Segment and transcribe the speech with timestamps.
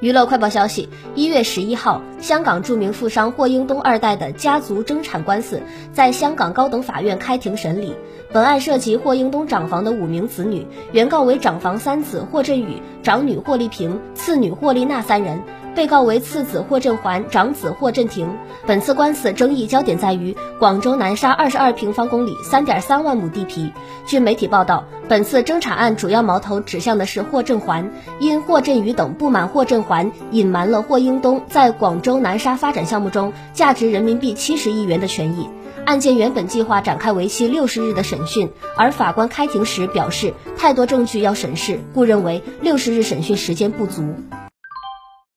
[0.00, 5.60] 娱乐快报消息：一月十一号，香港著名富商霍英东二代的家族争产官司
[5.92, 7.94] 在香港高等法院开庭审理。
[8.32, 15.42] 本案涉及霍英东长房的五名子女，原告为长房三子霍振宇、长女霍丽萍、次女霍丽娜三人。
[15.80, 18.36] 被告为次子霍振环、长子霍振廷。
[18.66, 23.72] 本次官司争议焦点在于广州南沙二十二平方公里、三点三万亩地皮。
[24.04, 35.48] 据媒体报道，本次争产案主要矛头指向的是霍振环，因霍振宇等不满霍振环隐瞒了霍英东在广州南沙发展项目中价值人民币七十亿元的权益。
[35.86, 44.04] 案件原本计划展开为期六十日的审讯，而法官开庭时表示太多证据要审视，故认为六十日审讯时间不足。